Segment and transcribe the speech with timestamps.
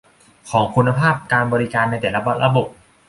[0.49, 2.67] ของคุณภาพการบริการในแต่ละระบบ